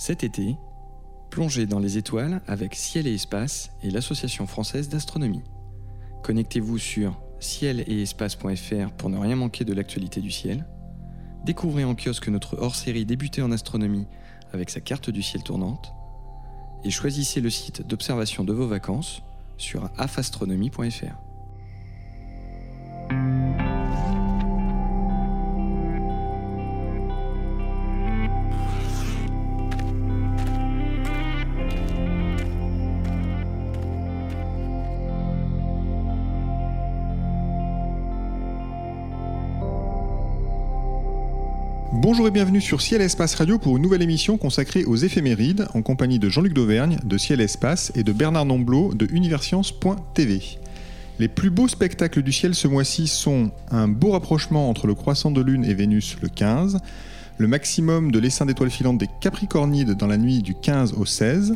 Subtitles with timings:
[0.00, 0.56] Cet été,
[1.28, 5.42] plongez dans les étoiles avec Ciel et Espace et l'Association française d'astronomie.
[6.22, 10.66] Connectez-vous sur ciel et espace.fr pour ne rien manquer de l'actualité du ciel.
[11.44, 14.06] Découvrez en kiosque notre hors-série Débuter en astronomie
[14.54, 15.92] avec sa carte du ciel tournante.
[16.82, 19.22] Et choisissez le site d'observation de vos vacances
[19.58, 21.29] sur afastronomie.fr.
[42.12, 45.82] Bonjour et bienvenue sur Ciel Espace Radio pour une nouvelle émission consacrée aux éphémérides en
[45.82, 50.58] compagnie de Jean-Luc Dauvergne de Ciel Espace et de Bernard Nomblot de Universcience.tv.
[51.20, 55.30] Les plus beaux spectacles du ciel ce mois-ci sont un beau rapprochement entre le croissant
[55.30, 56.80] de lune et Vénus le 15,
[57.38, 61.54] le maximum de l'essaim d'étoiles filantes des Capricornides dans la nuit du 15 au 16,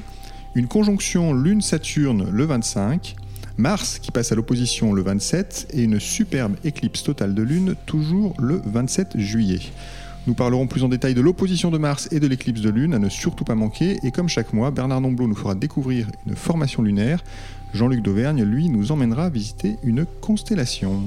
[0.55, 3.16] une conjonction lune-Saturne le 25,
[3.56, 8.34] Mars qui passe à l'opposition le 27 et une superbe éclipse totale de lune toujours
[8.39, 9.61] le 27 juillet.
[10.27, 12.98] Nous parlerons plus en détail de l'opposition de Mars et de l'éclipse de Lune à
[12.98, 13.98] ne surtout pas manquer.
[14.05, 17.22] Et comme chaque mois, Bernard Nomblot nous fera découvrir une formation lunaire.
[17.75, 21.02] Jean-Luc Dauvergne, lui, nous emmènera visiter une constellation.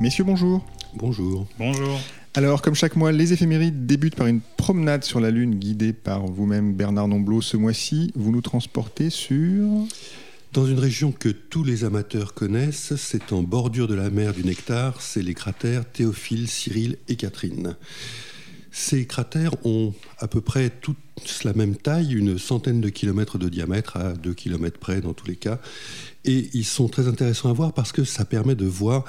[0.00, 0.60] Messieurs, bonjour.
[0.96, 1.46] Bonjour.
[1.58, 1.98] Bonjour.
[2.34, 6.26] Alors, comme chaque mois, les éphémérides débutent par une promenade sur la Lune guidée par
[6.26, 7.40] vous-même, Bernard Nomblot.
[7.40, 9.86] Ce mois-ci, vous nous transportez sur...
[10.54, 14.44] Dans une région que tous les amateurs connaissent, c'est en bordure de la mer du
[14.44, 17.74] Nectar, c'est les cratères Théophile, Cyril et Catherine.
[18.70, 20.96] Ces cratères ont à peu près toute
[21.42, 25.26] la même taille, une centaine de kilomètres de diamètre, à 2 kilomètres près dans tous
[25.26, 25.58] les cas.
[26.24, 29.04] Et ils sont très intéressants à voir parce que ça permet de voir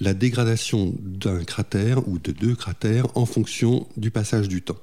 [0.00, 4.78] la dégradation d'un cratère ou de deux cratères en fonction du passage du temps.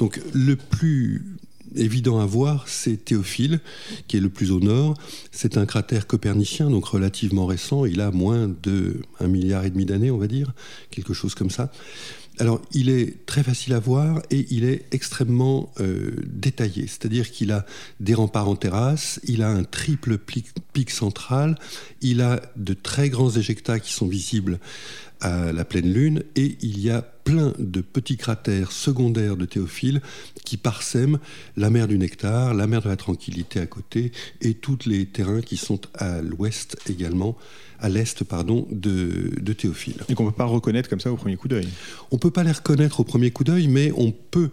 [0.00, 1.36] Donc le plus
[1.74, 3.60] évident à voir, c'est Théophile,
[4.08, 4.96] qui est le plus au nord.
[5.32, 7.84] C'est un cratère copernicien, donc relativement récent.
[7.84, 10.52] Il a moins de un milliard et demi d'années, on va dire,
[10.90, 11.70] quelque chose comme ça.
[12.40, 16.88] Alors, il est très facile à voir et il est extrêmement euh, détaillé.
[16.88, 17.64] C'est-à-dire qu'il a
[18.00, 21.56] des remparts en terrasse, il a un triple pic, central,
[22.00, 24.58] il a de très grands éjectats qui sont visibles
[25.20, 30.00] à la pleine lune et il y a plein de petits cratères secondaires de Théophile
[30.44, 31.18] qui parsèment
[31.56, 35.40] la mer du Nectar, la mer de la Tranquillité à côté et tous les terrains
[35.40, 37.36] qui sont à l'ouest également
[37.84, 39.96] à l'est pardon, de, Théophile.
[40.08, 41.68] Et qu'on ne peut pas reconnaître comme ça au premier coup d'œil
[42.10, 44.50] On ne peut pas les reconnaître au premier coup d'œil, mais on peut,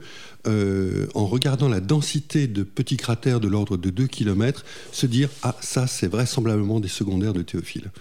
[0.48, 5.30] euh, en regardant la densité de petits cratères de l'ordre de 2 km, se dire
[5.44, 7.92] Ah, ça, c'est vraisemblablement des secondaires de Théophile.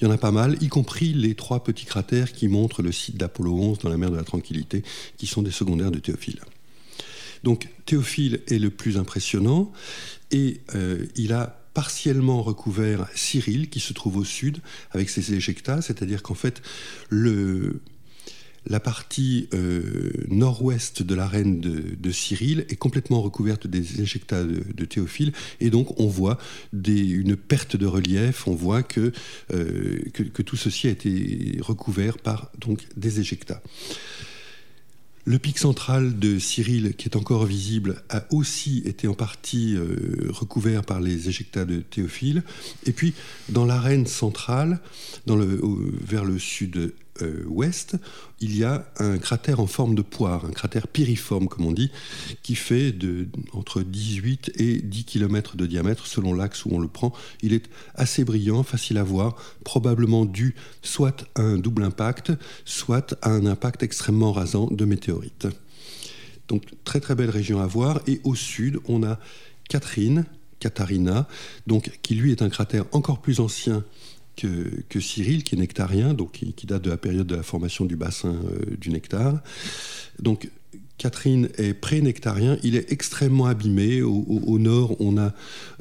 [0.00, 2.92] Il y en a pas mal, y compris les trois petits cratères qui montrent le
[2.92, 4.82] site d'Apollo 11 dans la mer de la Tranquillité,
[5.16, 6.40] qui sont des secondaires de Théophile.
[7.42, 9.72] Donc Théophile est le plus impressionnant
[10.30, 14.58] et euh, il a partiellement recouvert Cyril, qui se trouve au sud,
[14.90, 16.62] avec ses éjectats, c'est-à-dire qu'en fait,
[17.08, 17.80] le,
[18.66, 25.32] la partie euh, nord-ouest de l'arène de, Cyril est complètement recouverte des éjectats de, Théophile,
[25.60, 26.38] et donc on voit
[26.72, 29.12] une perte de relief, on voit que,
[29.52, 29.98] euh,
[30.44, 32.50] tout ceci a été recouvert par
[32.96, 33.62] des éjectats.
[35.24, 40.26] Le pic central de Cyril, qui est encore visible, a aussi été en partie euh,
[40.30, 42.42] recouvert par les éjectats de Théophile.
[42.86, 43.14] Et puis,
[43.48, 44.80] dans l'arène centrale,
[45.24, 47.96] vers le sud euh, ouest,
[48.40, 51.90] il y a un cratère en forme de poire, un cratère piriforme comme on dit,
[52.42, 56.88] qui fait de, entre 18 et 10 km de diamètre selon l'axe où on le
[56.88, 57.12] prend.
[57.42, 62.32] Il est assez brillant, facile à voir, probablement dû soit à un double impact,
[62.64, 65.46] soit à un impact extrêmement rasant de météorites.
[66.48, 68.00] Donc très très belle région à voir.
[68.06, 69.18] Et au sud, on a
[69.68, 70.26] Catherine,
[70.62, 71.26] Katharina,
[71.66, 73.84] donc, qui lui est un cratère encore plus ancien
[74.36, 77.96] que, Cyril, qui est nectarien, donc qui, date de la période de la formation du
[77.96, 79.40] bassin euh, du nectar.
[80.18, 80.50] Donc
[80.98, 84.02] Catherine est pré-nectarien, il est extrêmement abîmé.
[84.02, 85.32] Au, nord, on a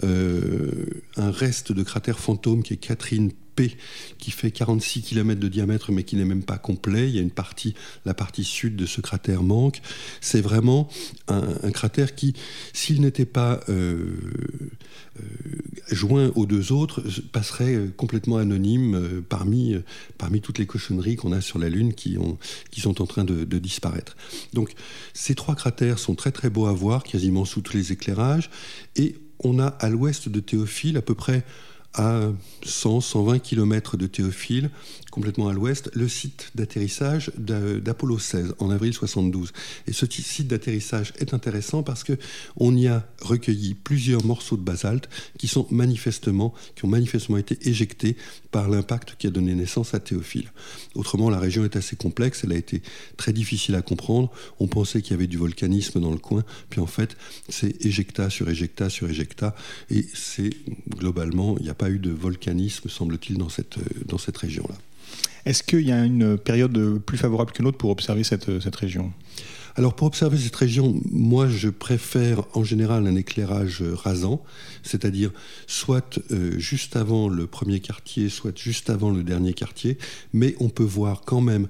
[0.04, 3.78] euh, un reste de cratère fantôme qui est Catherine P,
[4.18, 7.10] qui fait 46 km de diamètre, mais qui n'est même pas complet.
[7.10, 7.74] Il y a une partie,
[8.06, 9.82] la partie sud de ce cratère manque.
[10.22, 10.90] C'est vraiment
[11.28, 12.34] un, cratère qui,
[12.74, 14.18] s'il n'était pas euh,
[15.20, 15.24] euh,
[15.90, 19.76] joint aux deux autres, passerait euh, complètement anonyme parmi,
[20.18, 22.38] parmi toutes les cochonneries qu'on a sur la Lune qui, ont,
[22.72, 24.16] qui sont en train de, de, disparaître.
[24.54, 24.74] Donc,
[25.14, 28.50] ces trois cratères sont très très beaux à voir, quasiment sous tous les éclairages.
[28.96, 31.44] Et on a à l'ouest de Théophile à peu près
[31.94, 32.22] à
[32.64, 34.70] 100-120 km de Théophile,
[35.12, 39.52] complètement à l'ouest, le site d'atterrissage d'Apollo 16 en avril 72.
[39.88, 42.14] Et ce site d'atterrissage est intéressant parce que
[42.58, 46.54] on y a recueilli plusieurs morceaux de basalte qui ont manifestement
[47.38, 48.16] été éjectés
[48.52, 50.52] par l'impact qui a donné naissance à Théophile.
[50.96, 52.82] Autrement, la région est assez complexe, elle a été
[53.18, 54.32] très difficile à comprendre.
[54.60, 57.18] On pensait qu'il y avait du volcanisme dans le coin, puis en fait,
[57.50, 59.56] c'est éjecta sur éjecta sur éjecta,
[59.90, 60.52] et c'est
[60.90, 64.76] globalement, il n'y a pas eu de volcanisme, semble-t-il, dans cette, dans cette région-là.
[65.46, 69.12] Est-ce qu'il y a une période plus favorable qu'une autre pour observer cette, cette région?
[69.76, 74.44] Alors pour observer cette région, moi je préfère en général un éclairage rasant,
[74.84, 75.32] c'est-à-dire
[75.66, 79.98] soit euh, juste avant le premier quartier, soit juste avant le dernier quartier,
[80.34, 81.68] mais on peut voir quand même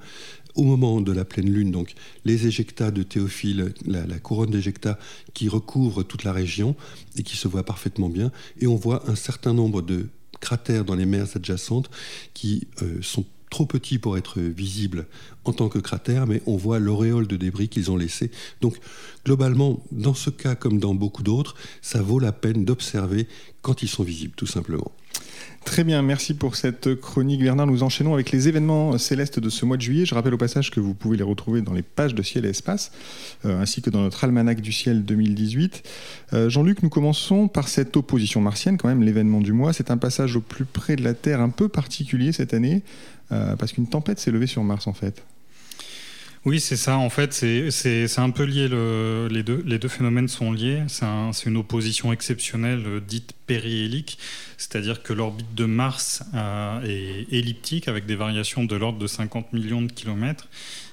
[0.55, 1.93] au moment de la pleine lune, donc
[2.25, 4.99] les éjectats de Théophile, la, couronne d'éjectats
[5.33, 6.75] qui recouvre toute la région
[7.17, 10.07] et qui se voit parfaitement bien, et on voit un certain nombre de
[10.41, 11.89] cratères dans les mers adjacentes
[12.33, 15.05] qui euh, sont trop petits pour être visibles
[15.43, 18.31] en tant que cratère, mais on voit l'auréole de débris qu'ils ont laissé.
[18.61, 18.77] Donc,
[19.25, 23.27] globalement, dans ce cas comme dans beaucoup d'autres, ça vaut la peine d'observer
[23.61, 24.91] quand ils sont visibles, tout simplement.
[25.65, 27.67] Très bien, merci pour cette chronique Bernard.
[27.67, 30.05] Nous enchaînons avec les événements célestes de ce mois de juillet.
[30.05, 32.49] Je rappelle au passage que vous pouvez les retrouver dans les pages de Ciel et
[32.49, 32.91] Espace,
[33.45, 35.83] euh, ainsi que dans notre almanach du ciel 2018.
[36.33, 39.71] Euh, Jean-Luc, nous commençons par cette opposition martienne, quand même l'événement du mois.
[39.71, 42.81] C'est un passage au plus près de la Terre un peu particulier cette année,
[43.31, 45.23] euh, parce qu'une tempête s'est levée sur Mars en fait.
[46.43, 46.97] Oui, c'est ça.
[46.97, 48.67] En fait, c'est un peu lié.
[49.29, 50.81] les, deux, les deux phénomènes sont liés.
[50.87, 54.17] C'est une opposition exceptionnelle euh, dite périhélique,
[54.57, 59.53] c'est-à-dire que l'orbite de Mars euh, est elliptique avec des variations de l'ordre de 50
[59.53, 60.47] millions de kilomètres.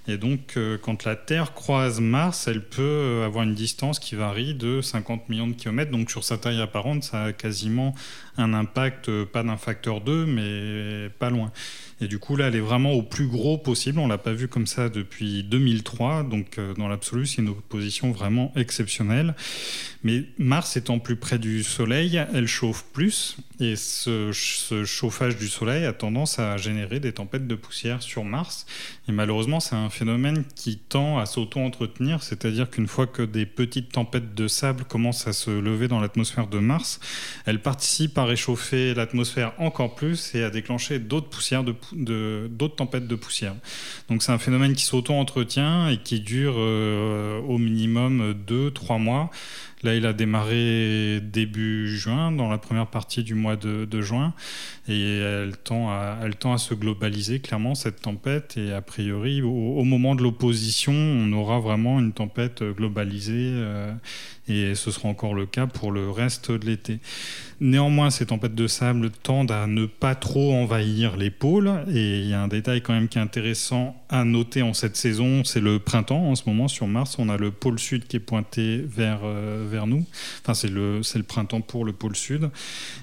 [0.07, 4.53] Et donc, euh, quand la Terre croise Mars, elle peut avoir une distance qui varie
[4.53, 5.91] de 50 millions de kilomètres.
[5.91, 7.95] Donc, sur sa taille apparente, ça a quasiment
[8.37, 11.53] un impact, pas d'un facteur 2, mais pas loin.
[12.01, 13.99] Et du coup, là, elle est vraiment au plus gros possible.
[13.99, 16.23] On l'a pas vu comme ça depuis 2003.
[16.25, 19.35] Donc, dans l'absolu, c'est une opposition vraiment exceptionnelle.
[20.05, 23.37] Mais Mars étant plus près du Soleil, elle chauffe plus.
[23.61, 24.31] Et ce,
[24.85, 28.67] chauffage du Soleil a tendance à générer des tempêtes de poussière sur Mars.
[29.09, 33.91] Et malheureusement, c'est un phénomène qui tend à s'auto-entretenir, c'est-à-dire qu'une fois que des petites
[33.91, 37.01] tempêtes de sable commencent à se lever dans l'atmosphère de Mars,
[37.47, 43.07] elles participent à réchauffer l'atmosphère encore plus et à déclencher d'autres poussières, de, d'autres tempêtes
[43.07, 43.55] de poussière.
[44.09, 49.31] Donc c'est un phénomène qui s'auto-entretient et qui dure euh, au minimum 2-3 mois.
[49.83, 54.35] Là, il a démarré début juin, dans la première partie du mois de, juin,
[54.89, 56.19] et elle tend, à,
[56.59, 62.01] se globaliser clairement, cette tempête, et a priori, au, moment de l'opposition, on aura vraiment
[62.01, 63.93] une tempête globalisée, euh,
[64.49, 67.01] et ce sera encore le cas pour le reste de l'été.
[67.61, 71.71] Néanmoins, ces tempêtes de sable tendent à ne pas trop envahir les pôles.
[71.93, 74.97] Et il y a un détail quand même qui est intéressant à noter en cette
[74.97, 76.31] saison, c'est le printemps.
[76.31, 79.67] En ce moment, sur Mars, on a le pôle sud qui est pointé vers, euh,
[79.69, 80.05] vers nous.
[80.43, 82.51] Enfin, c'est le, le printemps pour le pôle sud.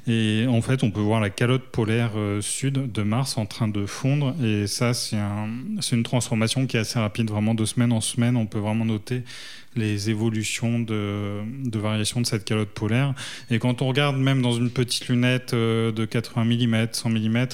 [0.07, 3.67] Et en fait, on peut voir la calotte polaire euh, sud de Mars en train
[3.67, 4.35] de fondre.
[4.43, 5.47] Et ça, c'est un,
[5.91, 8.35] une transformation qui est assez rapide, vraiment de semaine en semaine.
[8.35, 9.23] On peut vraiment noter
[9.75, 13.13] les évolutions de, de variation de cette calotte polaire.
[13.50, 17.48] Et quand on regarde même dans une petite lunette euh, de 80 mm, 100 mm,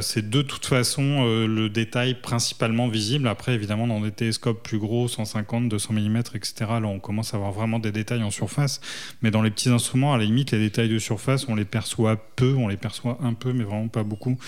[0.00, 3.28] c'est de toute façon euh, le détail principalement visible.
[3.28, 7.36] Après, évidemment, dans des télescopes plus gros, 150, 200 mm, etc., là, on commence à
[7.36, 8.80] avoir vraiment des détails en surface.
[9.22, 12.16] Mais dans les petits instruments, à la limite, les détails de surface, on les perçoit
[12.36, 14.38] peu, on les perçoit un peu, mais vraiment pas beaucoup.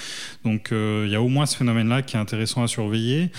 [0.44, 3.30] Donc, euh, il y a au moins ce phénomène-là qui est intéressant à surveiller.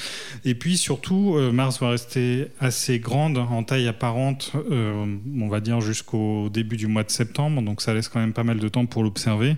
[0.46, 5.81] Et puis, surtout, Mars va rester assez grande en taille apparente, euh, on va dire
[5.81, 8.86] jusqu'au début du mois de septembre, donc ça laisse quand même pas mal de temps
[8.86, 9.55] pour l'observer.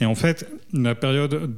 [0.00, 1.56] Et en fait, la période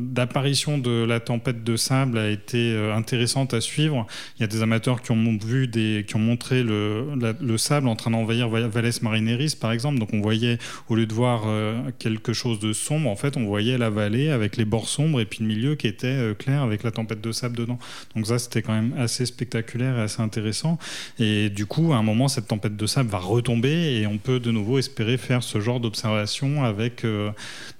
[0.00, 4.06] d'apparition de, la tempête de sable a été euh, intéressante à suivre.
[4.36, 7.88] Il y a des amateurs qui ont vu des, qui ont montré le, le sable
[7.88, 9.98] en train d'envahir Valles Marineris, par exemple.
[9.98, 13.44] Donc on voyait, au lieu de voir euh, quelque chose de sombre, en fait, on
[13.44, 16.82] voyait la vallée avec les bords sombres et puis le milieu qui était clair avec
[16.82, 17.78] la tempête de sable dedans.
[18.16, 20.78] Donc ça, c'était quand même assez spectaculaire et assez intéressant.
[21.18, 24.40] Et du coup, à un moment, cette tempête de sable va retomber et on peut
[24.40, 27.30] de nouveau espérer faire ce genre d'observation avec euh,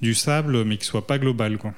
[0.01, 1.59] du sable, mais qui soit pas global.
[1.59, 1.73] Quoi.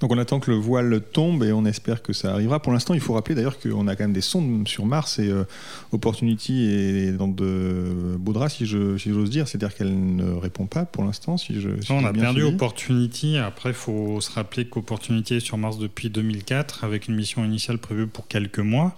[0.00, 2.60] Donc on attend que le voile tombe et on espère que ça arrivera.
[2.60, 5.28] Pour l'instant, il faut rappeler d'ailleurs qu'on a quand même des sondes sur Mars et
[5.28, 5.44] euh,
[5.92, 9.48] Opportunity est dans de beaux draps, si j'ose dire.
[9.48, 11.36] C'est-à-dire qu'elle ne répond pas pour l'instant.
[11.36, 13.36] Si je, on a perdu Opportunity.
[13.38, 17.78] Après, il faut se rappeler qu'Opportunity est sur Mars depuis 2004 avec une mission initiale
[17.78, 18.94] prévue pour quelques mois.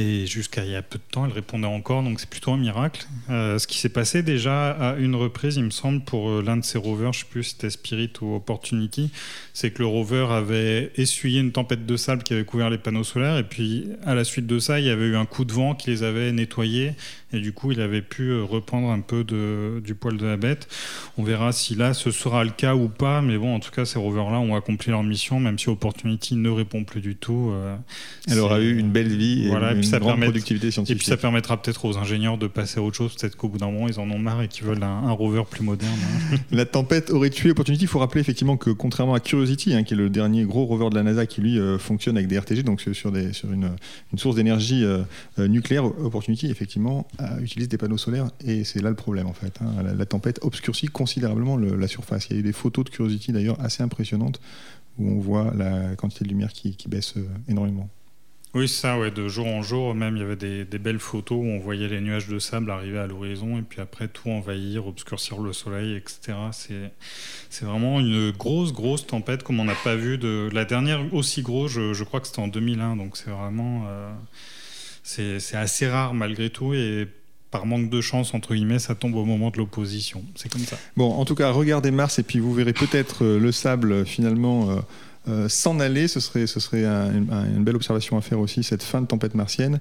[0.00, 2.56] Et jusqu'à il y a peu de temps, elle répondait encore, donc c'est plutôt un
[2.56, 3.04] miracle.
[3.28, 6.78] ce qui s'est passé déjà à une reprise, il me semble, pour l'un de ces
[6.78, 9.10] rovers, je ne sais plus si c'était Spirit ou Opportunity,
[9.54, 13.04] c'est que le rover avait essuyé une tempête de sable qui avait couvert les panneaux
[13.04, 15.52] solaires, et puis à la suite de ça, il y avait eu un coup de
[15.52, 16.92] vent qui les avait nettoyés,
[17.32, 20.66] et du coup, il avait pu reprendre un peu de, du poil de la bête.
[21.18, 23.84] On verra si là, ce sera le cas ou pas, mais bon, en tout cas,
[23.84, 27.50] ces rovers-là ont accompli leur mission, même si Opportunity ne répond plus du tout.
[27.52, 27.76] Euh,
[28.28, 30.96] Elle aura eu une belle vie et une, puis grande productivité scientifique.
[30.96, 33.14] Et puis ça permettra peut-être aux ingénieurs de passer à autre chose.
[33.14, 35.62] Peut-être qu'au bout d'un moment, ils en ont marre et qu'ils veulent un, rover plus
[35.62, 35.98] moderne.
[36.32, 36.36] Hein.
[36.50, 37.84] la tempête aurait tué Opportunity.
[37.84, 40.88] Il faut rappeler effectivement que contrairement à Curiosity, hein, qui est le dernier gros rover
[40.88, 43.70] de la NASA qui lui euh, fonctionne avec des RTG, donc sur, des, sur une,
[44.12, 45.02] une source d'énergie euh,
[45.38, 47.06] nucléaire, Opportunity effectivement
[47.40, 49.58] utilise des panneaux solaires et c'est là le problème en fait.
[49.60, 49.82] Hein.
[49.82, 52.28] La, tempête obscurcit considérablement la surface.
[52.28, 54.40] Il y a eu des photos de Curiosity d'ailleurs assez impressionnantes
[54.98, 57.88] où on voit la quantité de lumière qui, baisse euh, énormément.
[58.54, 61.44] Oui, ça, ouais, de jour en jour, même il y avait des, belles photos où
[61.44, 65.38] on voyait les nuages de sable arriver à l'horizon et puis après tout envahir, obscurcir
[65.38, 66.36] le soleil, etc.
[67.50, 70.48] C'est vraiment une grosse, grosse tempête comme on n'a pas vu de.
[70.52, 73.84] La dernière aussi grosse, je, crois que c'était en 2001, donc c'est vraiment.
[73.86, 74.10] Euh,
[75.08, 77.08] c'est assez rare malgré tout et
[77.50, 80.22] par manque de chance, entre guillemets, ça tombe au moment de l'opposition.
[80.34, 80.76] C'est comme ça.
[80.96, 84.04] Bon, en tout cas, regardez Mars et puis vous verrez peut-être euh, le sable euh,
[84.04, 84.68] finalement
[85.28, 86.08] euh, s'en aller.
[86.08, 89.80] Ce serait, ce serait une belle observation à faire aussi, cette fin de tempête martienne.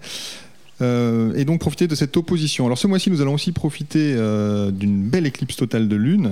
[0.81, 2.65] et donc profiter de cette opposition.
[2.65, 4.13] Alors ce mois-ci, nous allons aussi profiter
[4.71, 6.29] d'une belle éclipse totale de lune.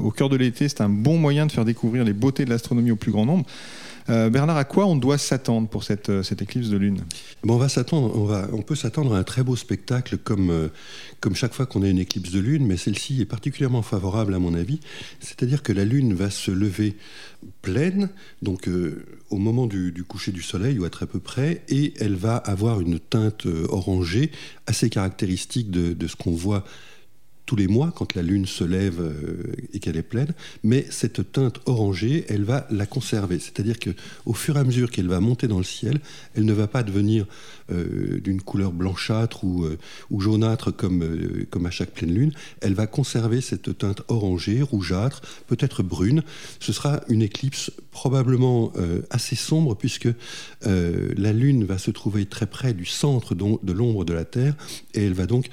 [0.00, 2.92] au cœur de l'été, c'est un bon moyen de faire découvrir les beautés de l'astronomie
[2.92, 3.44] au plus grand nombre.
[4.08, 7.02] Euh, Bernard, à quoi on doit s'attendre pour cette, euh, cette, éclipse de lune?
[7.42, 10.50] Bon, on, va s'attendre, on, va, on peut s'attendre à un très beau spectacle comme,
[10.50, 10.68] euh,
[11.20, 14.38] comme chaque fois qu'on a une éclipse de lune, mais celle-ci est particulièrement favorable à
[14.38, 14.80] mon avis.
[15.20, 16.96] C'est-à-dire que la lune va se lever
[17.62, 18.10] pleine,
[18.42, 18.68] donc
[19.30, 22.80] au moment du, coucher du soleil ou à très peu près, et elle va avoir
[22.80, 24.30] une teinte orangée
[24.66, 26.64] assez caractéristique de, de ce qu'on voit
[27.46, 30.34] tous les mois quand la lune se lève euh, et qu'elle est pleine,
[30.64, 33.38] mais cette teinte orangée, elle va la conserver.
[33.38, 33.90] C'est-à-dire que
[34.26, 36.00] au fur et à mesure qu'elle va monter dans le ciel,
[36.34, 37.26] elle ne va pas devenir
[37.70, 39.78] euh, d'une couleur blanchâtre ou, euh,
[40.18, 42.32] jaunâtre comme à chaque pleine lune.
[42.60, 46.24] Elle va conserver cette teinte orangée, rougeâtre, peut-être brune.
[46.58, 48.72] Ce sera une éclipse probablement
[49.10, 50.08] assez sombre puisque
[50.62, 54.56] la lune va se trouver très près du centre de l'ombre de la Terre
[54.94, 55.48] et elle va donc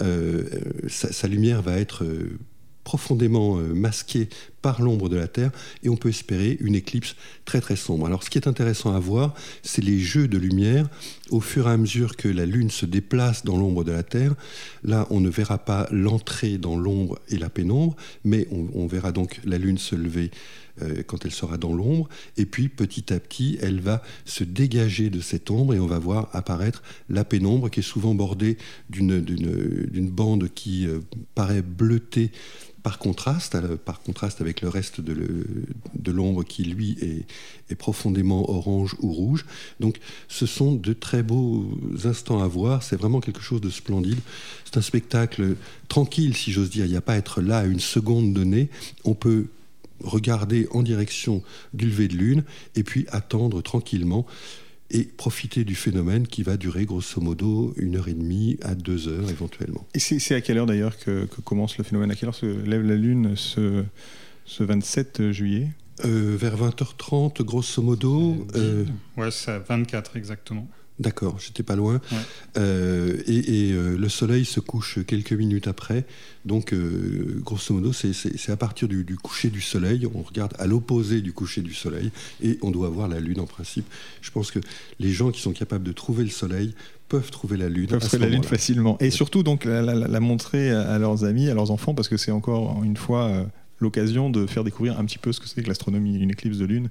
[0.00, 0.44] euh,
[0.88, 2.38] sa, lumière va être euh,
[2.82, 4.28] profondément euh, masquée
[4.64, 5.50] par l'ombre de la Terre
[5.82, 8.06] et on peut espérer une éclipse très très sombre.
[8.06, 10.88] Alors ce qui est intéressant à voir, c'est les jeux de lumière
[11.28, 14.34] au fur et à mesure que la Lune se déplace dans l'ombre de la Terre.
[14.82, 17.94] Là, on ne verra pas l'entrée dans l'ombre et la pénombre,
[18.24, 20.30] mais on verra donc la Lune se lever
[20.82, 22.08] euh, quand elle sera dans l'ombre.
[22.36, 26.00] Et puis petit à petit, elle va se dégager de cette ombre et on va
[26.00, 28.56] voir apparaître la pénombre qui est souvent bordée
[28.88, 30.98] d'une bande qui euh,
[31.36, 32.32] paraît bleutée
[32.84, 37.26] par contraste, euh, par contraste avec le reste de l'ombre qui, lui, est,
[37.72, 39.46] est, profondément orange ou rouge.
[39.80, 39.98] Donc,
[40.28, 41.66] ce sont de très beaux
[42.04, 42.82] instants à voir.
[42.82, 44.20] C'est vraiment quelque chose de splendide.
[44.66, 45.56] C'est un spectacle
[45.88, 46.84] tranquille, si j'ose dire.
[46.84, 48.68] Il n'y a pas à être là à une seconde donnée.
[49.04, 49.46] On peut
[50.02, 52.44] regarder en direction du lever de lune
[52.76, 54.26] et puis attendre tranquillement
[54.90, 59.08] et profiter du phénomène qui va durer grosso modo une heure et demie à deux
[59.08, 59.86] heures éventuellement.
[59.94, 62.10] Et c'est à quelle heure d'ailleurs que, commence le phénomène?
[62.10, 63.84] À quelle heure se lève la lune ce,
[64.44, 65.68] ce 27 juillet?
[66.04, 68.46] Euh, Vers 20h30 grosso modo.
[68.56, 68.84] Euh,
[69.16, 70.68] ouais, c'est à 24 exactement.
[71.00, 72.00] D'accord, j'étais pas loin.
[72.56, 76.04] Euh, et, euh, le soleil se couche quelques minutes après.
[76.44, 80.06] Donc, euh, grosso modo, c'est à partir du, coucher du soleil.
[80.14, 83.46] On regarde à l'opposé du coucher du soleil et on doit voir la lune en
[83.46, 83.86] principe.
[84.20, 84.60] Je pense que
[85.00, 86.74] les gens qui sont capables de trouver le soleil
[87.08, 87.88] peuvent trouver la lune.
[87.88, 88.96] Peuvent trouver la lune facilement.
[89.00, 92.84] Et surtout, donc, la, montrer à leurs amis, à leurs enfants, parce que c'est encore
[92.84, 93.46] une fois
[93.80, 96.64] l'occasion de faire découvrir un petit peu ce que c'est que l'astronomie, une éclipse de
[96.64, 96.88] lune,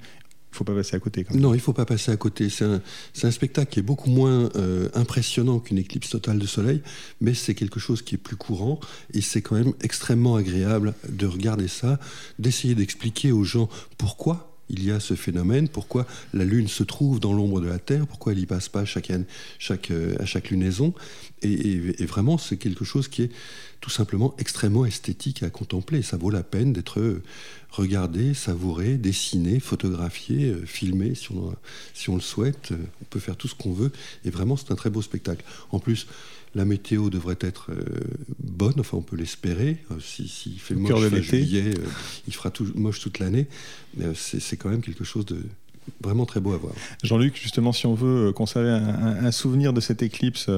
[0.54, 1.26] il ne faut pas passer à côté.
[1.34, 2.48] Non, il ne faut pas passer à côté.
[2.50, 6.84] C'est un, spectacle qui est beaucoup moins euh, impressionnant qu'une éclipse totale de soleil,
[7.22, 8.80] mais c'est quelque chose qui est plus courant
[9.14, 12.00] et c'est quand même extrêmement agréable de regarder ça,
[12.38, 13.68] d'essayer d'expliquer aux gens
[13.98, 17.80] pourquoi il y a ce phénomène, pourquoi la Lune se trouve dans l'ombre de la
[17.80, 20.94] Terre, pourquoi elle n'y passe pas chaque, euh, à chaque lunaison.
[21.42, 23.32] Et, vraiment, c'est quelque chose qui est
[23.82, 26.02] tout simplement extrêmement esthétique à contempler.
[26.02, 27.22] Ça vaut la peine d'être
[27.70, 31.54] regardé, savouré, dessiné, photographié, euh, filmé si on,
[31.94, 32.72] si on le souhaite.
[33.02, 33.92] On peut faire tout ce qu'on veut.
[34.24, 35.44] Et vraiment, c'est un très beau spectacle.
[35.72, 36.08] En plus,
[36.56, 37.84] la météo devrait être euh,
[38.40, 39.78] bonne, enfin on peut l'espérer.
[40.00, 41.74] S'il si, fait moche fin juillet,
[42.28, 43.48] il fera tout, moche toute l'année.
[43.98, 45.38] Mais c'est quand même quelque chose de
[46.02, 46.74] vraiment très beau à voir.
[47.04, 50.50] Jean-Luc, justement, si on veut conserver un, souvenir de cette éclipse,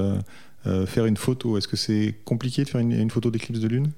[0.64, 3.90] faire une photo, est-ce que c'est compliqué de faire une photo d'éclipse de lune?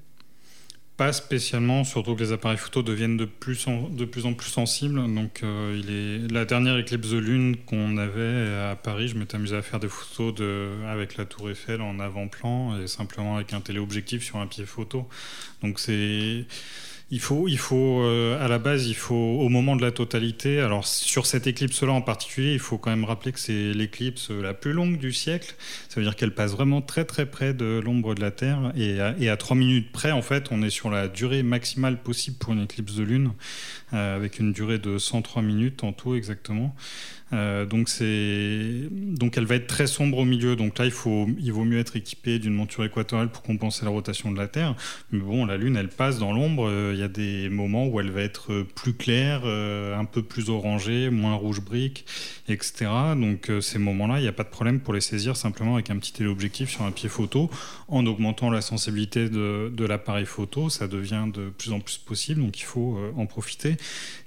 [0.99, 4.49] Pas spécialement, surtout que les appareils photo deviennent de plus en, de plus, en plus
[4.49, 5.01] sensibles.
[5.15, 9.61] Donc, euh, la dernière éclipse de lune qu'on avait à Paris, je m'étais amusé à
[9.61, 14.25] faire des photos de, avec la Tour Eiffel en avant-plan et simplement avec un téléobjectif
[14.25, 15.07] sur un pied photo.
[15.63, 16.45] Donc, c'est
[17.11, 20.59] il faut, il faut euh, à la base, il faut au moment de la totalité.
[20.59, 24.53] Alors sur cette éclipse-là en particulier, il faut quand même rappeler que c'est l'éclipse la
[24.53, 25.55] plus longue du siècle.
[25.89, 29.01] Ça veut dire qu'elle passe vraiment très très près de l'ombre de la Terre et
[29.01, 32.37] à, et à 3 minutes près, en fait, on est sur la durée maximale possible
[32.37, 33.31] pour une éclipse de lune,
[33.93, 36.75] euh, avec une durée de 103 minutes en tout exactement.
[37.33, 37.89] Euh, donc,
[39.17, 40.55] donc elle va être très sombre au milieu.
[40.55, 43.91] Donc là, il, faut, il vaut mieux être équipé d'une monture équatoriale pour compenser la
[43.91, 44.75] rotation de la Terre.
[45.11, 46.67] Mais bon, la Lune, elle passe dans l'ombre.
[46.67, 50.21] Euh, il y a des moments où elle va être plus claire, euh, un peu
[50.21, 52.05] plus orangée, moins rouge brique,
[52.47, 52.87] etc.
[53.15, 55.97] Donc ces moments-là, il n'y a pas de problème pour les saisir simplement avec un
[55.97, 57.49] petit téléobjectif sur un pied photo.
[57.87, 62.41] En augmentant la sensibilité de l'appareil photo, ça devient de plus en plus possible.
[62.41, 63.77] Donc il faut en profiter.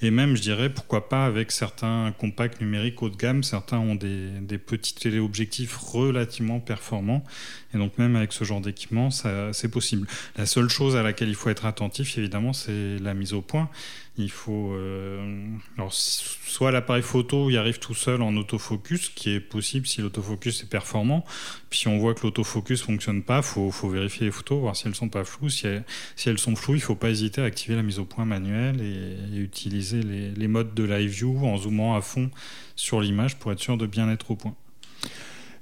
[0.00, 3.94] Et même, je dirais, pourquoi pas avec certains compacts numériques haut de gamme, certains ont
[3.94, 7.22] des, des petits téléobjectifs relativement performants.
[7.74, 10.06] Et donc même avec ce genre d'équipement, c'est possible.
[10.36, 13.70] La seule chose à laquelle il faut être attentif, évidemment, c'est la mise au point.
[14.18, 15.46] Il faut, euh,
[15.78, 20.62] alors, soit l'appareil photo il arrive tout seul en autofocus, qui est possible si l'autofocus
[20.64, 21.24] est performant.
[21.70, 24.86] Puis si on voit que l'autofocus fonctionne pas, faut, faut vérifier les photos, voir si
[24.86, 25.48] elles sont pas floues.
[25.48, 28.82] Si elles, sont floues, il faut pas hésiter à activer la mise au point manuelle
[28.82, 32.30] et, utiliser les modes de live view en zoomant à fond
[32.76, 34.54] sur l'image pour être sûr de bien être au point.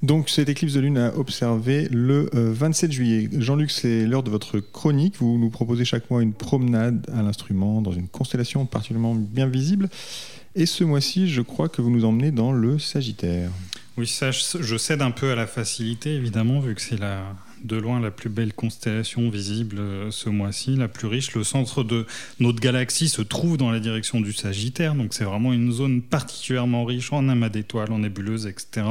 [0.03, 3.29] Donc cette éclipse de lune a observé le 27 euh, juillet.
[3.39, 5.17] Jean-Luc, c'est l'heure de votre chronique.
[5.19, 9.91] Vous nous proposez chaque mois une promenade à l'instrument dans une constellation particulièrement bien visible.
[10.55, 13.51] Et ce mois-ci, je crois que vous nous emmenez dans le Sagittaire.
[13.97, 17.23] Oui, ça, je cède un peu à la facilité, évidemment, vu que c'est la,
[17.65, 21.35] de loin la plus belle constellation visible euh, ce mois-ci, la plus riche.
[21.35, 22.07] Le centre de
[22.39, 26.85] notre galaxie se trouve dans la direction du Sagittaire, donc c'est vraiment une zone particulièrement
[26.85, 28.87] riche en amas d'étoiles, en nébuleuses, etc.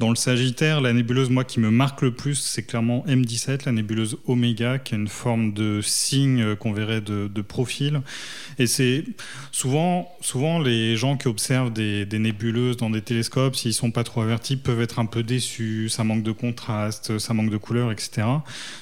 [0.00, 3.72] Dans le Sagittaire, la nébuleuse, moi, qui me marque le plus, c'est clairement M17, la
[3.72, 8.00] nébuleuse Oméga, qui est une forme de signe euh, qu'on verrait de, profil.
[8.58, 9.04] Et c'est
[9.52, 14.22] souvent, souvent les gens qui observent des, nébuleuses dans des télescopes, s'ils sont pas trop
[14.22, 15.90] avertis, peuvent être un peu déçus.
[15.90, 18.22] Ça manque de contraste, ça manque de couleurs, etc.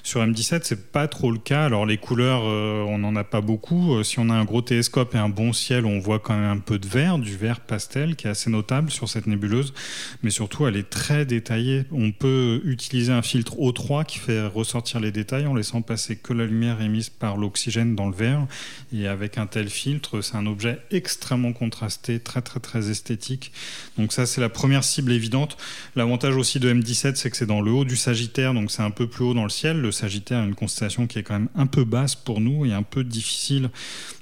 [0.04, 1.64] Sur M17, c'est pas trop le cas.
[1.64, 3.94] Alors les couleurs, euh, on n'en a pas beaucoup.
[3.94, 6.58] Euh, si on a un gros télescope et un bon ciel, on voit quand même
[6.58, 9.74] un peu de vert, du vert pastel, qui est assez notable sur cette nébuleuse.
[10.22, 11.84] Mais surtout, elle est très très détaillé.
[11.90, 16.34] On peut utiliser un filtre O3 qui fait ressortir les détails en laissant passer que
[16.34, 18.46] la lumière émise par l'oxygène dans le verre.
[18.92, 23.52] Et avec un tel filtre, c'est un objet extrêmement contrasté, très très très esthétique.
[23.96, 25.56] Donc ça, c'est la première cible évidente.
[25.96, 28.90] L'avantage aussi de M17, c'est que c'est dans le haut du Sagittaire, donc c'est un
[28.90, 29.80] peu plus haut dans le ciel.
[29.80, 32.82] Le Sagittaire une constellation qui est quand même un peu basse pour nous et un
[32.82, 33.70] peu difficile,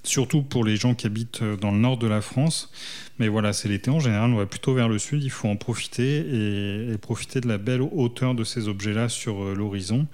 [0.04, 2.70] surtout pour les gens qui habitent dans le nord de la France.
[3.18, 5.56] Mais voilà, c'est l'été en général, on va plutôt vers le sud, il faut en
[5.56, 10.06] profiter et, profiter de la belle hauteur de ces objets-là sur euh, l'horizon.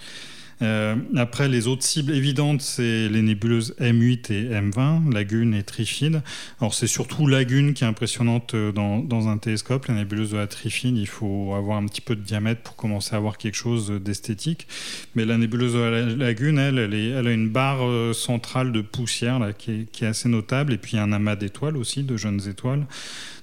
[0.63, 6.23] Euh, après, les autres cibles évidentes, c'est les nébuleuses M8 et M20, Lagune et Trifide.
[6.61, 9.87] Alors, c'est surtout Lagune qui est impressionnante euh, dans, un télescope.
[9.87, 13.15] La nébuleuse de la Trifide, il faut avoir un petit peu de diamètre pour commencer
[13.15, 14.67] à avoir quelque chose d'esthétique.
[15.15, 19.39] Mais la nébuleuse de la Lagune, elle, elle, a une barre euh, centrale de poussière
[19.39, 20.73] là, qui, est, assez notable.
[20.73, 22.87] Et puis, un amas d'étoiles aussi, de jeunes étoiles.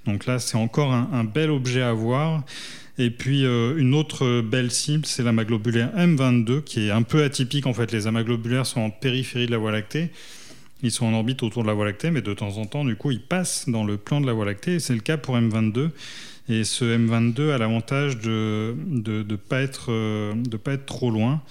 [0.05, 2.43] Donc là, c'est encore un bel objet à voir.
[2.99, 7.23] Et puis euh, une autre belle cible, c'est l'amas globulaire M22, qui est un peu
[7.23, 7.93] atypique en fait.
[7.93, 10.09] Les amas globulaires sont en périphérie de la Voie lactée.
[10.83, 12.97] Ils sont en orbite autour de la Voie lactée, mais de temps en temps, du
[12.97, 14.79] coup, ils passent dans le plan de la Voie lactée.
[14.79, 15.91] C'est le cas pour M22.
[16.49, 21.41] Et ce M22 a l'avantage de ne euh, pas être trop loin.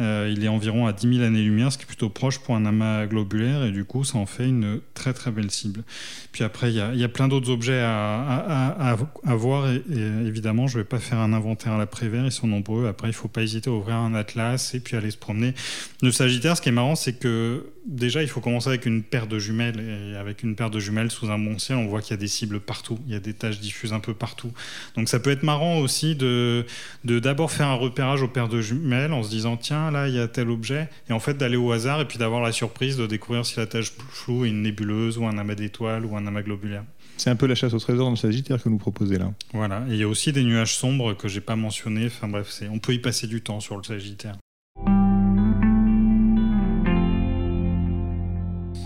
[0.00, 2.66] Euh, il est environ à 10 000 années-lumière, ce qui est plutôt proche pour un
[2.66, 5.84] amas globulaire, et du coup, ça en fait une très très belle cible.
[6.32, 9.82] Puis après, il y a, plein d'autres objets à, voir, et,
[10.26, 12.86] évidemment, je ne vais pas faire un inventaire à l'après-vert, ils sont nombreux.
[12.88, 15.54] Après, il ne faut pas hésiter à ouvrir un atlas et puis aller se promener.
[16.02, 19.26] Le Sagittaire, ce qui est marrant, c'est que déjà, il faut commencer avec une paire
[19.26, 22.10] de jumelles, et avec une paire de jumelles sous un bon ciel, on voit qu'il
[22.10, 24.52] y a des cibles partout, il y a des tâches diffuses un peu partout.
[24.96, 26.66] Donc ça peut être marrant aussi de
[27.04, 30.18] d'abord faire un repérage aux paires de jumelles en se disant, tiens, là, il y
[30.18, 33.06] a tel objet, et en fait d'aller au hasard et puis d'avoir la surprise de
[33.06, 36.42] découvrir si la tâche floue est une nébuleuse ou un amas d'étoiles ou un amas
[36.42, 36.84] globulaire.
[37.16, 39.32] C'est un peu la chasse au trésor dans le Sagittaire que nous proposez là.
[39.52, 42.06] Voilà, et il y a aussi des nuages sombres que j'ai pas mentionnés.
[42.06, 44.36] Enfin bref, on peut y passer du temps sur le Sagittaire.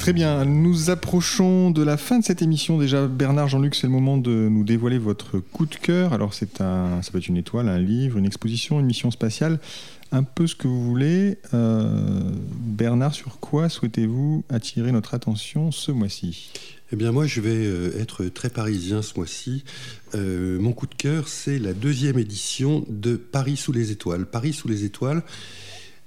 [0.00, 2.78] Très bien, nous approchons de la fin de cette émission.
[2.78, 6.14] Déjà, Bernard, Jean-Luc, c'est le moment de nous dévoiler votre coup de cœur.
[6.14, 9.60] Alors, c'est un, ça peut être une étoile, un livre, une exposition, une mission spatiale,
[10.12, 11.38] un peu ce que vous voulez.
[11.54, 12.20] Euh,
[12.60, 16.50] Bernard, sur quoi souhaitez-vous attirer notre attention ce mois-ci?
[16.92, 19.64] Eh bien moi, je vais euh, être très parisien ce mois-ci.
[20.14, 24.26] Euh, mon coup de cœur, c'est la deuxième édition de Paris sous les étoiles.
[24.26, 25.22] Paris sous les étoiles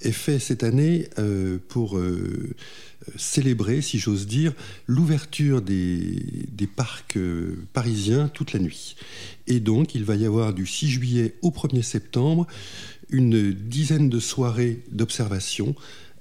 [0.02, 1.08] est fait cette année
[1.70, 1.98] pour
[3.16, 4.52] célébrer, si j'ose dire,
[4.86, 6.20] l'ouverture des,
[6.76, 7.18] parcs
[7.72, 8.98] parisiens toute la nuit.
[9.48, 12.48] Et donc, il va y avoir du 6 juillet au 1er septembre
[13.14, 15.76] une dizaine de soirées d'observation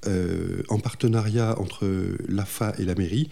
[0.07, 1.89] euh, en partenariat entre
[2.29, 3.29] l'AFA et la mairie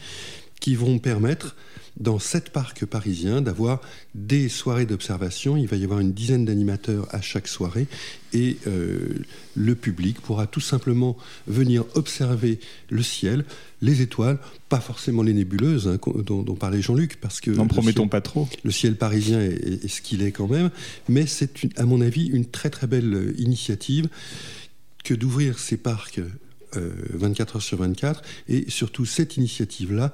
[0.61, 1.57] qui vont permettre
[1.99, 3.81] dans sept parcs parisiens d'avoir
[4.15, 5.57] des soirées d'observation.
[5.57, 7.87] Il va y avoir une dizaine d'animateurs à chaque soirée
[8.33, 9.25] et euh,
[9.55, 13.45] le public pourra tout simplement venir observer le ciel,
[13.83, 18.21] les étoiles, pas forcément les nébuleuses hein, dont, parlait Jean-Luc, parce que n'en promettons pas
[18.21, 18.49] trop.
[18.63, 20.71] Le ciel parisien est, ce qu'il est quand même,
[21.09, 24.09] mais c'est à mon avis une très très belle euh, initiative
[25.05, 26.21] que d'ouvrir ces parcs
[26.73, 30.13] 24 euh, heures sur 24 et surtout cette initiative-là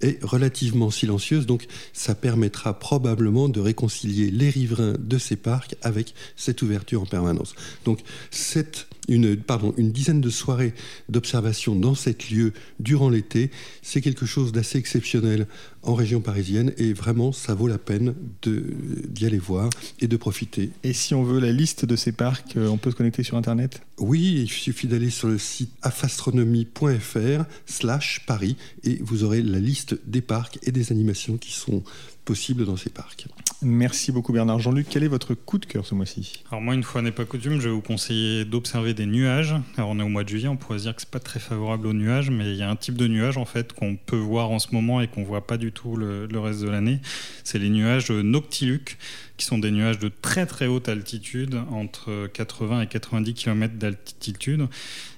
[0.00, 6.14] est relativement silencieuse, donc ça permettra probablement de réconcilier les riverains de ces parcs avec
[6.36, 7.54] cette ouverture en permanence.
[7.84, 10.72] Donc cette une, pardon, une dizaine de soirées
[11.10, 13.50] d'observation dans cet lieu durant l'été.
[13.82, 15.46] C'est quelque chose d'assez exceptionnel
[15.82, 19.68] en région parisienne et vraiment ça vaut la peine d'y aller voir
[20.00, 20.70] et de profiter.
[20.84, 23.36] Et si on veut la liste de ces parcs, euh, on peut se connecter sur
[23.36, 23.82] Internet?
[23.98, 29.98] Oui, il suffit d'aller sur le site afastronomie.fr slash Paris et vous aurez la liste
[30.06, 31.82] des parcs et des animations qui sont
[32.24, 33.26] possibles dans ces parcs.
[33.62, 34.58] Merci beaucoup Bernard.
[34.58, 36.44] Jean-Luc, quel est votre coup de cœur ce mois-ci?
[36.50, 39.54] Alors moi, une fois n'est pas coutume, je vais vous conseiller d'observer des nuages.
[39.76, 41.40] Alors on est au mois de juillet, on pourrait se dire que c'est pas très
[41.40, 44.16] favorable aux nuages, mais il y a un type de nuage en fait qu'on peut
[44.16, 47.00] voir en ce moment et qu'on voit pas du tout le, reste de l'année.
[47.44, 48.96] C'est les nuages noctiluques,
[49.36, 54.68] qui sont des nuages de très très haute altitude, entre 80 et 90 km d'altitude.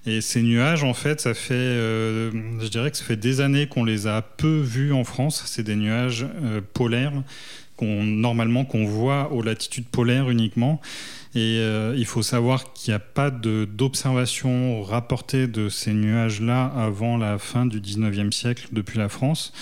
[0.04, 3.68] Et ces nuages, en fait, ça fait, euh, je dirais que ça fait des années
[3.68, 5.44] qu'on les a peu vus en France.
[5.46, 7.12] C'est des nuages euh, polaires
[7.80, 10.80] normalement qu'on voit aux latitudes polaires uniquement.
[11.34, 17.16] Et euh, il faut savoir qu'il n'y a pas d'observation rapportée de ces nuages-là avant
[17.16, 19.52] la fin du 19e siècle depuis la France.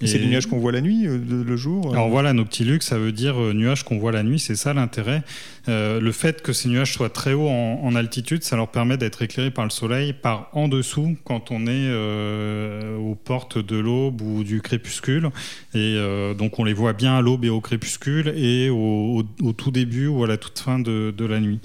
[0.00, 2.80] Et, c'est des nuages qu'on voit la nuit, euh, le jour euh Alors voilà, noctilux,
[2.80, 5.22] ça veut dire nuages qu'on voit la nuit, c'est ça l'intérêt.
[5.66, 9.50] le fait que ces nuages soient très hauts en, altitude, ça leur permet d'être éclairés
[9.50, 14.62] par le soleil par en dessous quand on est aux portes de l'aube ou du
[14.62, 15.30] crépuscule.
[15.74, 15.98] Et
[16.38, 20.06] donc on les voit bien à l'aube et au crépuscule et au, au, tout début
[20.06, 21.60] ou à la toute fin de, de la nuit.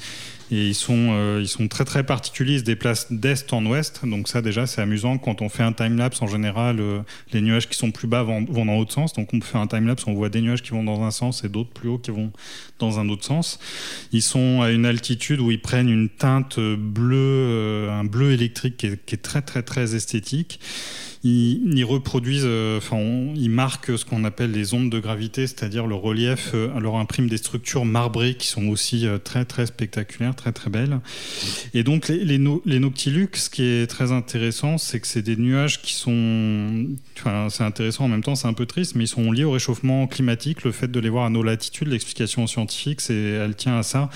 [0.54, 4.06] Et ils sont, euh, ils sont très très particuliers, ils se déplacent d'est en ouest.
[4.06, 5.18] Donc ça déjà c'est amusant.
[5.18, 7.00] Quand on fait un time-lapse, en général, euh,
[7.32, 9.14] les nuages qui sont plus bas vont, vont dans l'autre sens.
[9.14, 11.50] Donc on fait un time-lapse, on voit des nuages qui vont dans un sens et
[11.50, 12.32] d'autres plus hauts qui vont
[12.78, 13.58] dans un autre sens.
[14.12, 18.78] Ils sont à une altitude où ils prennent une teinte bleue, euh, un bleu électrique
[18.78, 20.60] qui est, qui est très très très esthétique
[21.24, 22.98] ils, reproduisent, euh, enfin,
[23.36, 27.30] ils marquent ce qu'on appelle les ondes de gravité, c'est-à-dire le relief, euh, leur imprime
[27.30, 31.00] des structures marbrées qui sont aussi euh, très très spectaculaires, très très belles.
[31.74, 35.82] Et donc les, les, noctilux, ce qui est très intéressant, c'est que c'est des nuages
[35.82, 39.32] qui sont, enfin, c'est intéressant en même temps, c'est un peu triste, mais ils sont
[39.32, 40.64] liés au réchauffement climatique.
[40.64, 44.10] Le fait de les voir à nos latitudes, l'explication scientifique, c'est, elle tient à ça.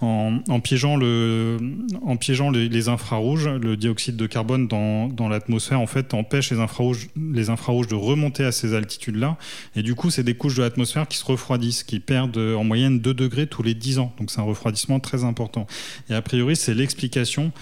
[0.00, 1.58] En, en piégeant le,
[2.02, 6.53] en piégeant les, les, infrarouges, le dioxyde de carbone dans, dans l'atmosphère, en fait, empêche
[6.54, 9.36] les infrarouges, de remonter à ces altitudes-là.
[9.76, 13.00] Et du coup, c'est des couches de l'atmosphère qui se refroidissent, qui perdent en moyenne
[13.00, 14.14] 2 degrés tous les 10 ans.
[14.18, 15.66] Donc c'est un refroidissement très important.
[16.08, 17.52] Et a priori, c'est l'explication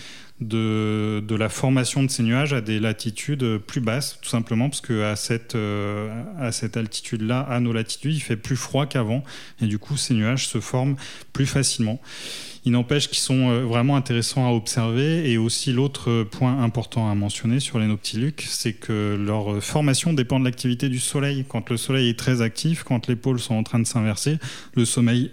[0.43, 4.81] de, de, la formation de ces nuages à des latitudes plus basses, tout simplement parce
[4.81, 9.23] qu'à cette, euh, à cette altitude-là, à nos latitudes, il fait plus froid qu'avant,
[9.61, 10.97] et du coup, ces nuages se forment
[11.33, 12.01] plus facilement.
[12.65, 15.31] Il n'empêche qu'ils sont euh, vraiment intéressants à observer.
[15.31, 20.39] Et aussi, l'autre point important à mentionner sur les noctilucs, c'est que leur formation dépend
[20.39, 21.45] de l'activité du Soleil.
[21.49, 24.39] Quand le Soleil est très actif, quand les pôles sont en train de s'inverser,
[24.75, 24.85] le,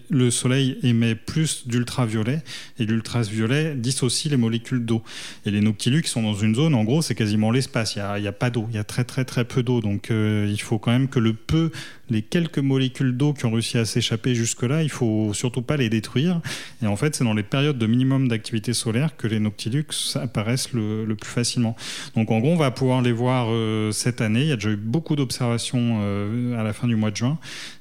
[0.10, 2.42] le Soleil émet plus d'ultraviolet.
[2.80, 5.04] Et l'ultraviolet dissocie les molécules d'eau.
[5.46, 7.96] Et les noctilucs sont dans une zone, en gros, c'est quasiment l'espace.
[7.96, 8.66] Il n'y a, pas d'eau.
[8.72, 9.82] Il y a très, très, très peu d'eau.
[9.82, 11.72] Donc, euh, il faut quand même que le peu
[12.10, 15.90] les quelques molécules d'eau qui ont réussi à s'échapper jusque-là, il faut surtout pas les
[15.90, 16.42] détruire.
[16.82, 20.72] Et en fait, c'est dans les périodes de minimum d'activité solaire que les noctilux apparaissent
[20.72, 21.76] le, plus facilement.
[22.16, 24.44] Donc en gros, on va pouvoir les voir euh, cette année.
[24.44, 27.38] Il y a déjà eu beaucoup d'observations euh, à la fin du mois de juin.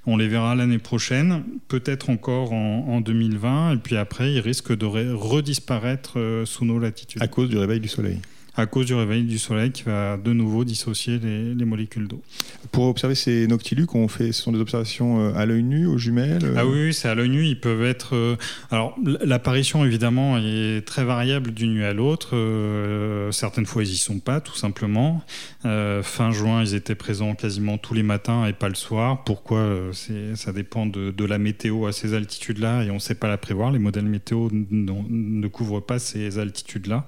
[0.06, 3.74] On les verra l'année prochaine, peut-être encore en, 2020.
[3.74, 7.22] Et puis après, ils risquent de redisparaître euh, sous nos latitudes.
[7.22, 8.18] À cause du réveil du soleil
[8.58, 12.20] à cause du réveil du soleil qui va de nouveau dissocier les, les molécules d'eau.
[12.72, 16.54] Pour observer ces noctiluques, on fait, ce sont des observations à l'œil nu, aux jumelles
[16.56, 17.46] Ah oui, oui c'est à l'œil nu.
[17.46, 18.36] Ils peuvent être.
[18.70, 22.30] alors, l'apparition, évidemment, est très variable d'une nuit à l'autre.
[23.30, 25.22] certaines fois, ils y sont pas, tout simplement.
[25.62, 29.22] fin juin, ils étaient présents quasiment tous les matins et pas le soir.
[29.24, 29.66] Pourquoi
[30.34, 33.38] Ça dépend de, de la météo à ces altitudes-là et on ne sait pas la
[33.38, 33.70] prévoir.
[33.70, 37.06] Les modèles météo ne couvrent pas ces altitudes-là.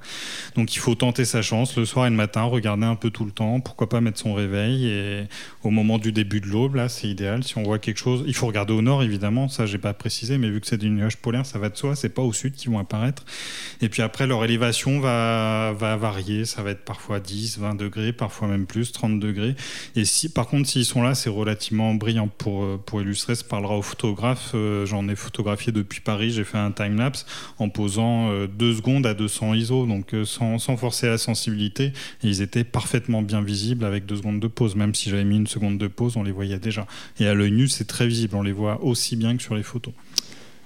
[0.55, 3.25] Donc il faut tenter sa chance le soir et le matin, regarder un peu tout
[3.25, 3.61] le temps.
[3.61, 5.25] Pourquoi pas mettre son réveil et
[5.63, 7.45] au moment du début de l'aube, là, c'est idéal.
[7.45, 9.49] Si on voit quelque chose, il faut regarder au nord évidemment.
[9.49, 11.97] Ça, j'ai pas précisé, mais vu que c'est des nuages polaires, ça va de soi.
[11.97, 13.25] C'est pas au sud qu'ils vont apparaître.
[13.81, 16.45] Et puis après, leur élévation va, va varier.
[16.45, 19.55] Ça va être parfois 10, 20 degrés, parfois même plus, 30 degrés.
[19.97, 23.35] Et si, par contre, s'ils sont là, c'est relativement brillant pour, pour illustrer.
[23.35, 24.53] Ça parlera aux photographes.
[24.55, 26.31] Euh, j'en ai photographié depuis Paris.
[26.31, 27.27] J'ai fait un time-lapse
[27.59, 31.93] en posant euh, deux secondes à 200 ISO, donc euh, sans, sans forcer la sensibilité.
[32.23, 34.77] Et ils étaient parfaitement bien visibles avec deux secondes de pause.
[34.77, 36.87] Même si j'avais mis une seconde de pause, on les voyait déjà.
[37.19, 38.37] Et à l'œil nu, c'est très visible.
[38.37, 39.95] On les voit aussi bien que sur les photos.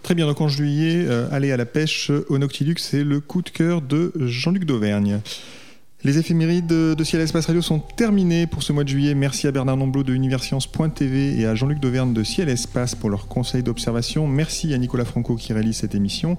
[0.02, 3.48] Très bien, donc en juillet, aller à la pêche au Noctilux, c'est le coup de
[3.48, 5.20] cœur de Jean-Luc d'Auvergne.
[6.04, 9.14] Les éphémérides de Ciel-Espace Radio sont terminées pour ce mois de juillet.
[9.14, 13.26] Merci à Bernard Nomblot de Universcience.tv et à Jean-Luc Dauvergne de Ciel Espace pour leurs
[13.26, 14.26] conseils d'observation.
[14.26, 16.36] Merci à Nicolas Franco qui réalise cette émission.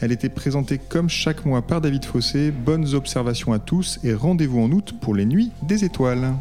[0.00, 2.52] Elle était présentée comme chaque mois par David Fossé.
[2.52, 6.34] Bonnes observations à tous et rendez-vous en août pour les nuits des étoiles.